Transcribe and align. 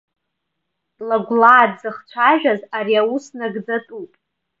Лагәлаа 1.07 1.65
дзыхцәажәаз 1.71 2.61
ари 2.77 2.95
аус 3.01 3.25
нагӡатәуп. 3.37 4.11